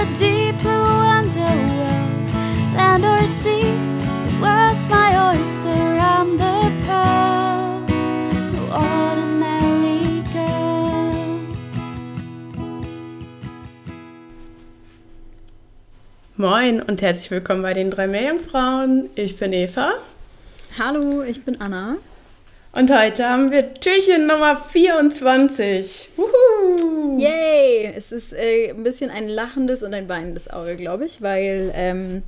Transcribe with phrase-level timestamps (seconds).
[0.00, 2.26] the deep blue underworld,
[2.74, 3.64] land or sea.
[4.26, 5.68] The world's my oyster.
[5.68, 7.80] I'm the pearl.
[8.52, 11.12] No ordinary girl.
[16.36, 19.10] Moin und herzlich willkommen bei den drei Meerjungfrauen.
[19.16, 19.92] Ich bin Eva
[20.78, 21.98] Hallo, ich bin Anna.
[22.72, 26.10] Und heute haben wir Türchen Nummer 24.
[26.16, 27.18] Wuhu!
[27.18, 27.92] Yay!
[27.96, 32.22] Es ist äh, ein bisschen ein lachendes und ein weinendes Auge, glaube ich, weil ähm,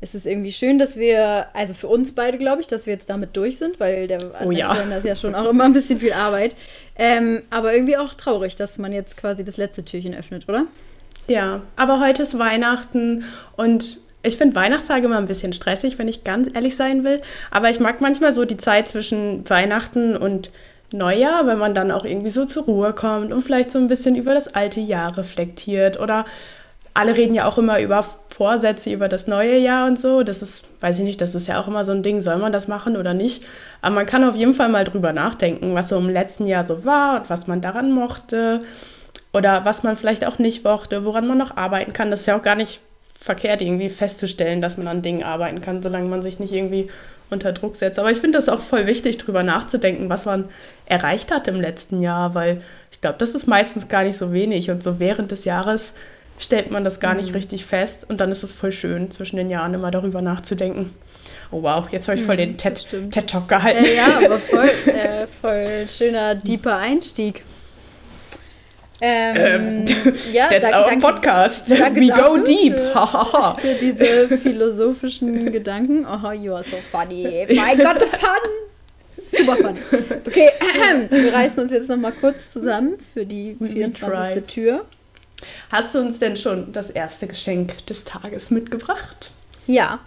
[0.00, 3.10] es ist irgendwie schön, dass wir, also für uns beide, glaube ich, dass wir jetzt
[3.10, 4.70] damit durch sind, weil der Oh ja.
[4.70, 6.56] Adventskalender ist ja schon auch immer ein bisschen viel Arbeit.
[6.96, 10.66] Ähm, aber irgendwie auch traurig, dass man jetzt quasi das letzte Türchen öffnet, oder?
[11.28, 13.24] Ja, aber heute ist Weihnachten
[13.56, 17.20] und ich finde Weihnachtstage immer ein bisschen stressig, wenn ich ganz ehrlich sein will.
[17.50, 20.50] Aber ich mag manchmal so die Zeit zwischen Weihnachten und
[20.92, 24.14] Neujahr, wenn man dann auch irgendwie so zur Ruhe kommt und vielleicht so ein bisschen
[24.14, 25.98] über das alte Jahr reflektiert.
[25.98, 26.24] Oder
[26.94, 30.22] alle reden ja auch immer über Vorsätze über das neue Jahr und so.
[30.22, 32.52] Das ist, weiß ich nicht, das ist ja auch immer so ein Ding, soll man
[32.52, 33.42] das machen oder nicht.
[33.80, 36.84] Aber man kann auf jeden Fall mal drüber nachdenken, was so im letzten Jahr so
[36.84, 38.60] war und was man daran mochte
[39.32, 42.10] oder was man vielleicht auch nicht mochte, woran man noch arbeiten kann.
[42.10, 42.80] Das ist ja auch gar nicht
[43.22, 46.88] verkehrt, irgendwie festzustellen, dass man an Dingen arbeiten kann, solange man sich nicht irgendwie
[47.30, 47.98] unter Druck setzt.
[47.98, 50.48] Aber ich finde das auch voll wichtig, drüber nachzudenken, was man
[50.86, 54.70] erreicht hat im letzten Jahr, weil ich glaube, das ist meistens gar nicht so wenig.
[54.70, 55.92] Und so während des Jahres
[56.38, 58.04] stellt man das gar nicht richtig fest.
[58.08, 60.90] Und dann ist es voll schön, zwischen den Jahren immer darüber nachzudenken.
[61.52, 63.14] Oh wow, jetzt habe ich voll den TED- stimmt.
[63.14, 63.84] TED-Talk gehalten.
[63.84, 67.44] Äh, ja, aber voll, äh, voll schöner, deeper Einstieg.
[69.04, 69.84] Ähm,
[70.32, 71.70] ja, That's danke- our danke- podcast.
[71.70, 72.76] danke We go deep.
[72.78, 76.06] für- für diese philosophischen Gedanken.
[76.06, 77.46] Oh, you are so funny.
[77.48, 78.38] My God, the pun.
[79.44, 79.78] Super funny.
[80.26, 80.50] Okay,
[81.10, 84.34] wir reißen uns jetzt noch mal kurz zusammen für die We 24.
[84.34, 84.40] try.
[84.42, 84.84] Tür.
[85.70, 89.30] Hast du uns denn schon das erste Geschenk des Tages mitgebracht?
[89.66, 89.98] Ja,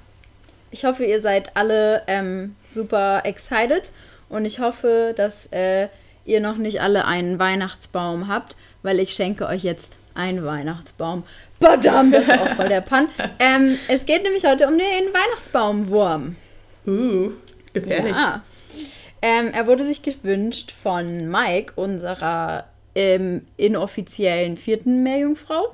[0.72, 3.92] ich hoffe, ihr seid alle ähm, super excited
[4.30, 5.88] und ich hoffe, dass äh,
[6.26, 11.24] ihr noch nicht alle einen Weihnachtsbaum habt, weil ich schenke euch jetzt einen Weihnachtsbaum.
[11.60, 13.10] Badam, das ist auch voll der Pun.
[13.40, 16.36] Ähm, es geht nämlich heute um den Weihnachtsbaumwurm.
[16.88, 17.32] Uh,
[17.74, 18.16] gefährlich.
[18.16, 18.44] Ja.
[19.22, 25.74] Ähm, er wurde sich gewünscht von Mike, unserer ähm, inoffiziellen vierten Meerjungfrau,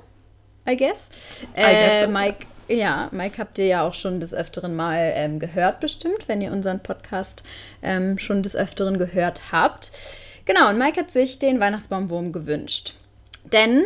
[0.68, 1.42] I guess.
[1.54, 2.08] Äh, I guess so.
[2.08, 6.40] Mike, ja, Mike habt ihr ja auch schon des Öfteren mal ähm, gehört, bestimmt, wenn
[6.40, 7.42] ihr unseren Podcast
[7.82, 9.92] ähm, schon des Öfteren gehört habt.
[10.44, 12.94] Genau, und Mike hat sich den Weihnachtsbaumwurm gewünscht.
[13.44, 13.84] Denn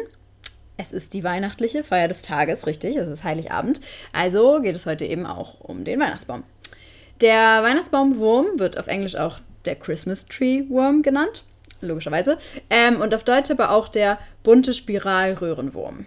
[0.77, 3.81] es ist die weihnachtliche Feier des Tages, richtig, es ist Heiligabend.
[4.12, 6.44] Also geht es heute eben auch um den Weihnachtsbaum.
[7.21, 11.45] Der Weihnachtsbaumwurm wird auf Englisch auch der Christmas Tree Worm genannt,
[11.81, 12.37] logischerweise.
[12.69, 16.05] Ähm, und auf Deutsch aber auch der bunte Spiralröhrenwurm.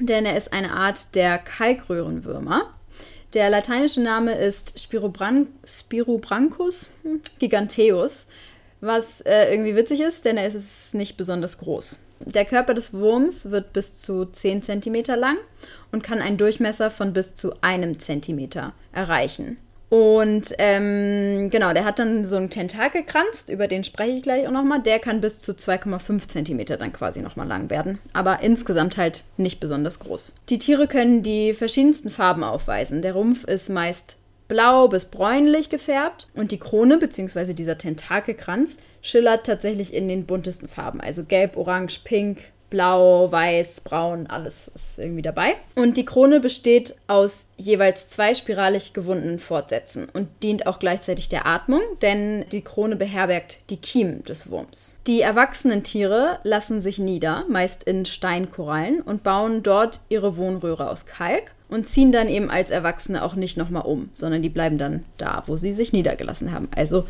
[0.00, 2.74] Denn er ist eine Art der Kalkröhrenwürmer.
[3.34, 6.90] Der lateinische Name ist Spirobran Spirobrancus
[7.38, 8.26] giganteus,
[8.80, 11.98] was äh, irgendwie witzig ist, denn er ist nicht besonders groß.
[12.20, 15.38] Der Körper des Wurms wird bis zu 10 cm lang
[15.92, 19.58] und kann einen Durchmesser von bis zu einem Zentimeter erreichen.
[19.90, 24.52] Und ähm, genau, der hat dann so einen Tentakelkranz, über den spreche ich gleich auch
[24.52, 24.82] nochmal.
[24.82, 27.98] Der kann bis zu 2,5 Zentimeter dann quasi nochmal lang werden.
[28.12, 30.34] Aber insgesamt halt nicht besonders groß.
[30.50, 33.00] Die Tiere können die verschiedensten Farben aufweisen.
[33.00, 34.17] Der Rumpf ist meist
[34.48, 37.52] blau bis bräunlich gefärbt und die Krone bzw.
[37.52, 41.00] dieser Tentakelkranz schillert tatsächlich in den buntesten Farben.
[41.00, 45.54] Also gelb, orange, pink, blau, weiß, braun, alles ist irgendwie dabei.
[45.74, 51.46] Und die Krone besteht aus jeweils zwei spiralig gewundenen Fortsätzen und dient auch gleichzeitig der
[51.46, 54.94] Atmung, denn die Krone beherbergt die Kiemen des Wurms.
[55.06, 61.06] Die erwachsenen Tiere lassen sich nieder, meist in Steinkorallen, und bauen dort ihre Wohnröhre aus
[61.06, 65.04] Kalk und ziehen dann eben als Erwachsene auch nicht nochmal um, sondern die bleiben dann
[65.16, 66.68] da, wo sie sich niedergelassen haben.
[66.74, 67.06] Also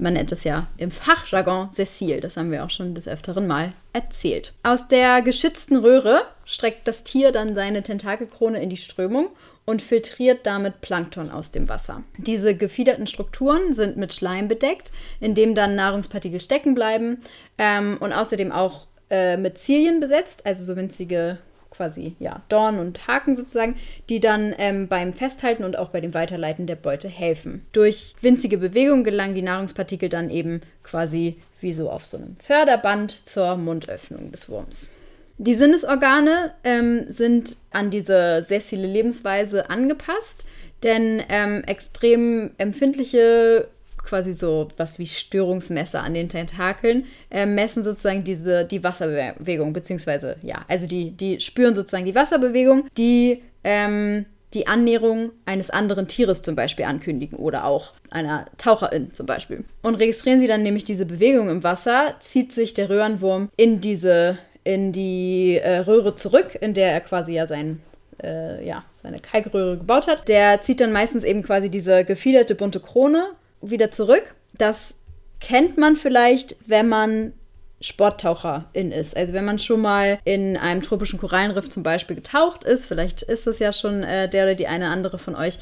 [0.00, 2.20] man nennt es ja im Fachjargon Sessil.
[2.20, 4.52] Das haben wir auch schon des Öfteren mal erzählt.
[4.62, 9.28] Aus der geschützten Röhre streckt das Tier dann seine Tentakelkrone in die Strömung
[9.64, 12.02] und filtriert damit Plankton aus dem Wasser.
[12.16, 17.20] Diese gefiederten Strukturen sind mit Schleim bedeckt, in dem dann Nahrungspartikel stecken bleiben
[17.58, 21.38] ähm, und außerdem auch äh, mit Zilien besetzt, also so winzige
[21.80, 23.76] quasi ja, Dorn und Haken sozusagen,
[24.10, 27.64] die dann ähm, beim Festhalten und auch bei dem Weiterleiten der Beute helfen.
[27.72, 33.26] Durch winzige Bewegungen gelangen die Nahrungspartikel dann eben quasi wie so auf so einem Förderband
[33.26, 34.90] zur Mundöffnung des Wurms.
[35.38, 40.44] Die Sinnesorgane ähm, sind an diese sessile Lebensweise angepasst,
[40.82, 43.68] denn ähm, extrem empfindliche,
[44.10, 50.36] quasi so was wie Störungsmesser an den Tentakeln, äh, messen sozusagen diese, die Wasserbewegung, beziehungsweise,
[50.42, 56.42] ja, also die, die spüren sozusagen die Wasserbewegung, die ähm, die Annäherung eines anderen Tieres
[56.42, 59.64] zum Beispiel ankündigen oder auch einer Taucherin zum Beispiel.
[59.80, 64.38] Und registrieren sie dann nämlich diese Bewegung im Wasser, zieht sich der Röhrenwurm in diese
[64.64, 67.80] in die äh, Röhre zurück, in der er quasi ja sein
[68.22, 70.28] äh, ja, seine Kalkröhre gebaut hat.
[70.28, 73.30] Der zieht dann meistens eben quasi diese gefiederte bunte Krone
[73.60, 74.34] wieder zurück.
[74.56, 74.94] Das
[75.40, 77.32] kennt man vielleicht, wenn man
[77.80, 79.16] Sporttaucherin ist.
[79.16, 83.46] Also wenn man schon mal in einem tropischen Korallenriff zum Beispiel getaucht ist, vielleicht ist
[83.46, 85.58] das ja schon äh, der oder die eine andere von euch,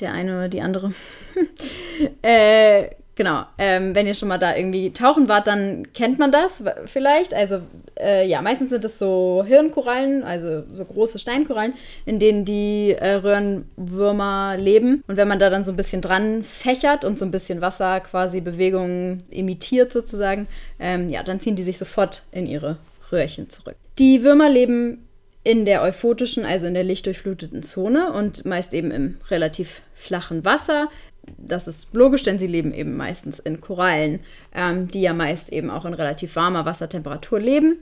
[0.00, 0.92] der eine oder die andere.
[2.22, 6.64] äh, Genau, ähm, wenn ihr schon mal da irgendwie tauchen wart, dann kennt man das
[6.86, 7.32] vielleicht.
[7.32, 7.60] Also
[7.98, 11.74] äh, ja, meistens sind es so Hirnkorallen, also so große Steinkorallen,
[12.06, 15.04] in denen die äh, Röhrenwürmer leben.
[15.06, 18.00] Und wenn man da dann so ein bisschen dran fächert und so ein bisschen Wasser
[18.00, 20.48] quasi Bewegungen imitiert sozusagen,
[20.80, 22.78] ähm, ja, dann ziehen die sich sofort in ihre
[23.12, 23.76] Röhrchen zurück.
[23.98, 25.06] Die Würmer leben
[25.44, 30.88] in der euphotischen, also in der lichtdurchfluteten Zone und meist eben im relativ flachen Wasser
[31.38, 34.20] das ist logisch, denn sie leben eben meistens in Korallen,
[34.54, 37.78] ähm, die ja meist eben auch in relativ warmer Wassertemperatur leben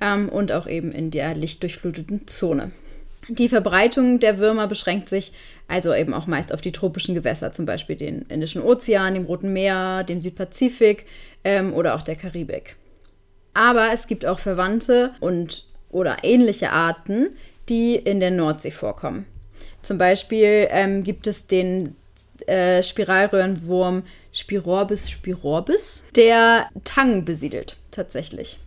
[0.00, 2.72] ähm, und auch eben in der lichtdurchfluteten Zone.
[3.28, 5.32] Die Verbreitung der Würmer beschränkt sich
[5.68, 9.52] also eben auch meist auf die tropischen Gewässer, zum Beispiel den Indischen Ozean, dem Roten
[9.52, 11.06] Meer, dem Südpazifik
[11.42, 12.76] ähm, oder auch der Karibik.
[13.52, 17.30] Aber es gibt auch Verwandte und oder ähnliche Arten,
[17.68, 19.26] die in der Nordsee vorkommen.
[19.82, 21.96] Zum Beispiel ähm, gibt es den
[22.46, 28.58] äh, Spiralröhrenwurm Spirorbis spirorbis, der Tangen besiedelt, tatsächlich.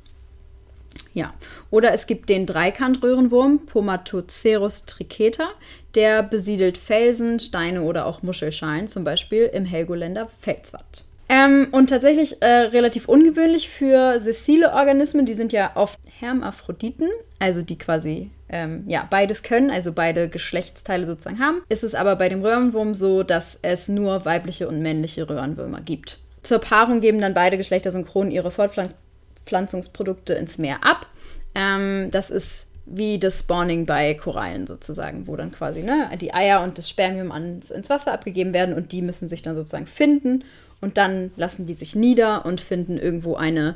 [1.14, 1.34] Ja,
[1.70, 5.50] oder es gibt den Dreikantröhrenwurm Pomatocerus tricheta,
[5.96, 11.04] der besiedelt Felsen, Steine oder auch Muschelschalen, zum Beispiel im Helgoländer Felswand.
[11.32, 17.62] Ähm, und tatsächlich äh, relativ ungewöhnlich für sessile Organismen, die sind ja oft Hermaphroditen, also
[17.62, 22.30] die quasi ähm, ja, beides können, also beide Geschlechtsteile sozusagen haben, ist es aber bei
[22.30, 26.18] dem Röhrenwurm so, dass es nur weibliche und männliche Röhrenwürmer gibt.
[26.42, 31.06] Zur Paarung geben dann beide Geschlechter synchron ihre Fortpflanzungsprodukte ins Meer ab.
[31.54, 36.64] Ähm, das ist wie das Spawning bei Korallen sozusagen, wo dann quasi ne, die Eier
[36.64, 40.44] und das Spermium ans, ins Wasser abgegeben werden und die müssen sich dann sozusagen finden
[40.82, 43.76] und dann lassen die sich nieder und finden irgendwo eine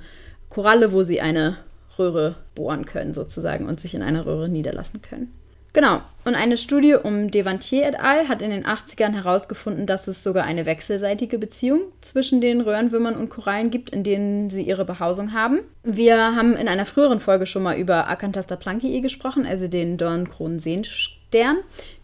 [0.50, 1.58] Koralle, wo sie eine
[1.98, 5.34] Röhre bohren können sozusagen und sich in einer Röhre niederlassen können.
[5.74, 6.02] Genau.
[6.24, 8.30] Und eine Studie um Devantier et al.
[8.30, 13.30] hat in den 80ern herausgefunden, dass es sogar eine wechselseitige Beziehung zwischen den Röhrenwürmern und
[13.30, 15.62] Korallen gibt, in denen sie ihre Behausung haben.
[15.84, 21.58] Wir haben in einer früheren Folge schon mal über Acanthasta plankii gesprochen, also den Dornkronenseenstern,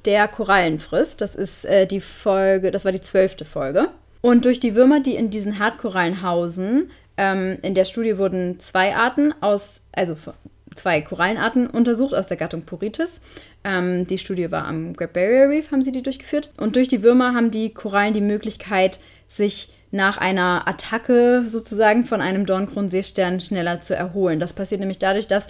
[0.04, 1.22] der Korallen frisst.
[1.22, 3.90] Das ist äh, die Folge, das war die zwölfte Folge.
[4.22, 8.96] Und durch die Würmer, die in diesen Hartkorallen hausen, ähm, in der Studie wurden zwei
[8.96, 10.16] Arten aus, also
[10.76, 13.22] zwei Korallenarten untersucht aus der Gattung Porites.
[13.64, 16.54] Ähm, die Studie war am Great Barrier Reef, haben sie die durchgeführt.
[16.58, 22.22] Und durch die Würmer haben die Korallen die Möglichkeit, sich nach einer Attacke sozusagen von
[22.22, 24.40] einem Dornkronenseestern schneller zu erholen.
[24.40, 25.48] Das passiert nämlich dadurch, dass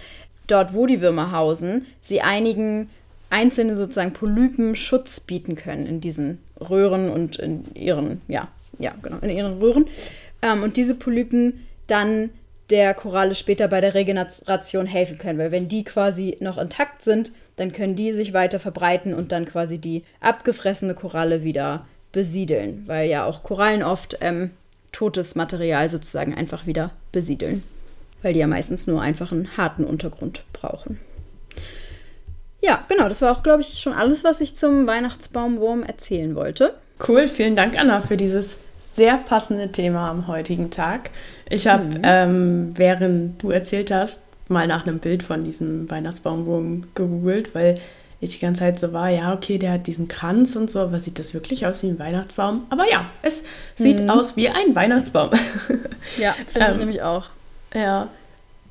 [0.48, 2.90] dort, wo die Würmer hausen, sie einigen
[3.30, 8.48] einzelne sozusagen Polypen Schutz bieten können in diesen Röhren und in ihren, ja,
[8.80, 9.86] ja, genau, in ihren Röhren.
[10.42, 12.32] Ähm, und diese Polypen dann
[12.70, 15.40] der Koralle später bei der Regeneration helfen können.
[15.40, 19.46] Weil wenn die quasi noch intakt sind, dann können die sich weiter verbreiten und dann
[19.46, 22.84] quasi die abgefressene Koralle wieder besiedeln.
[22.86, 24.52] Weil ja auch Korallen oft ähm,
[24.92, 27.64] totes Material sozusagen einfach wieder besiedeln.
[28.22, 31.00] Weil die ja meistens nur einfach einen harten Untergrund brauchen.
[32.62, 36.76] Ja, genau, das war auch, glaube ich, schon alles, was ich zum Weihnachtsbaumwurm erzählen wollte.
[37.08, 38.58] Cool, vielen Dank, Anna, für dieses
[38.92, 41.12] sehr passende Thema am heutigen Tag.
[41.50, 42.02] Ich habe, mhm.
[42.04, 47.80] ähm, während du erzählt hast, mal nach einem Bild von diesem Weihnachtsbaumwurm gegoogelt, weil
[48.22, 51.00] ich die ganze Zeit so war, ja, okay, der hat diesen Kranz und so, aber
[51.00, 52.66] sieht das wirklich aus wie ein Weihnachtsbaum?
[52.70, 53.42] Aber ja, es
[53.78, 54.10] sieht mhm.
[54.10, 55.32] aus wie ein Weihnachtsbaum.
[56.18, 57.26] Ja, finde ich ähm, nämlich auch.
[57.74, 58.08] Ja,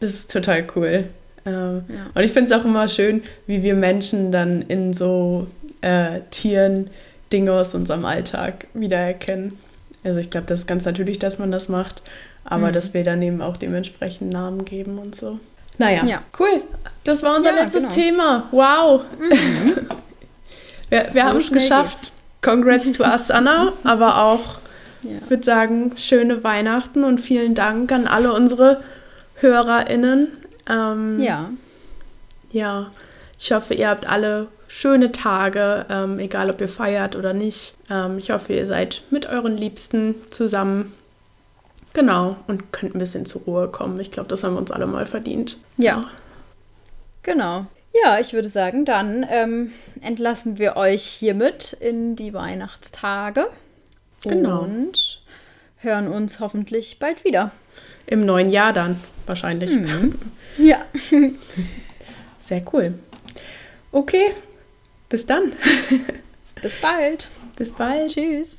[0.00, 1.04] das ist total cool.
[1.44, 1.80] Äh, ja.
[2.14, 5.46] Und ich finde es auch immer schön, wie wir Menschen dann in so
[5.80, 6.90] äh, Tieren
[7.32, 9.58] Dinge aus unserem Alltag wiedererkennen.
[10.04, 12.02] Also ich glaube, das ist ganz natürlich, dass man das macht,
[12.44, 12.72] aber mhm.
[12.72, 15.38] dass wir dann eben auch dementsprechend Namen geben und so.
[15.78, 16.22] Naja, ja.
[16.38, 16.62] cool.
[17.04, 17.94] Das war unser ja, letztes genau.
[17.94, 18.48] Thema.
[18.50, 19.02] Wow.
[19.18, 19.74] Mhm.
[20.90, 21.98] wir wir so haben es geschafft.
[21.98, 22.12] Geht's.
[22.40, 24.58] Congrats to us, Anna, aber auch,
[25.02, 25.18] ja.
[25.22, 28.82] ich würde sagen, schöne Weihnachten und vielen Dank an alle unsere
[29.36, 30.28] HörerInnen.
[30.68, 31.50] Ähm, ja.
[32.50, 32.90] Ja,
[33.38, 37.74] ich hoffe, ihr habt alle schöne Tage, ähm, egal ob ihr feiert oder nicht.
[37.90, 40.94] Ähm, ich hoffe, ihr seid mit euren Liebsten zusammen.
[41.94, 43.98] Genau, und könnt ein bisschen zur Ruhe kommen.
[43.98, 45.56] Ich glaube, das haben wir uns alle mal verdient.
[45.78, 46.04] Ja.
[47.22, 47.66] Genau.
[48.04, 49.72] Ja, ich würde sagen, dann ähm,
[50.02, 53.48] entlassen wir euch hiermit in die Weihnachtstage.
[54.22, 54.60] Genau.
[54.60, 55.22] Und
[55.78, 57.50] hören uns hoffentlich bald wieder.
[58.06, 59.70] Im neuen Jahr dann, wahrscheinlich.
[59.70, 60.14] Mhm.
[60.58, 60.78] Ja.
[62.40, 62.94] Sehr cool.
[63.92, 64.32] Okay,
[65.08, 65.52] bis dann.
[66.62, 67.28] Bis bald.
[67.56, 68.12] Bis bald.
[68.12, 68.58] Tschüss.